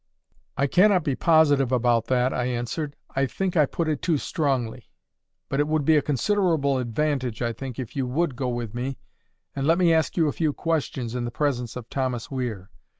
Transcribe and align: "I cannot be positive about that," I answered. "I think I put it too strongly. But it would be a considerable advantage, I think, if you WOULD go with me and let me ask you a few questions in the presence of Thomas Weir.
"I 0.57 0.65
cannot 0.65 1.03
be 1.03 1.13
positive 1.15 1.71
about 1.71 2.05
that," 2.07 2.33
I 2.33 2.45
answered. 2.45 2.95
"I 3.15 3.27
think 3.27 3.55
I 3.55 3.67
put 3.67 3.87
it 3.87 4.01
too 4.01 4.17
strongly. 4.17 4.89
But 5.47 5.59
it 5.59 5.67
would 5.67 5.85
be 5.85 5.95
a 5.95 6.01
considerable 6.01 6.79
advantage, 6.79 7.43
I 7.43 7.53
think, 7.53 7.77
if 7.77 7.95
you 7.95 8.07
WOULD 8.07 8.35
go 8.35 8.49
with 8.49 8.73
me 8.73 8.97
and 9.55 9.67
let 9.67 9.77
me 9.77 9.93
ask 9.93 10.17
you 10.17 10.27
a 10.27 10.31
few 10.33 10.53
questions 10.53 11.13
in 11.13 11.23
the 11.23 11.29
presence 11.29 11.75
of 11.75 11.87
Thomas 11.91 12.31
Weir. 12.31 12.71